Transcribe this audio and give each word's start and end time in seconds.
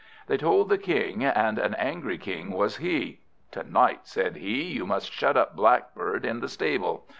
They 0.25 0.37
told 0.37 0.69
the 0.69 0.79
King, 0.79 1.23
and 1.23 1.59
an 1.59 1.75
angry 1.75 2.17
King 2.17 2.49
was 2.53 2.77
he. 2.77 3.19
"To 3.51 3.61
night," 3.61 4.07
said 4.07 4.37
he, 4.37 4.63
"you 4.63 4.87
must 4.87 5.11
shut 5.13 5.37
up 5.37 5.55
Blackbird 5.55 6.25
in 6.25 6.39
the 6.39 6.49
stable." 6.49 7.05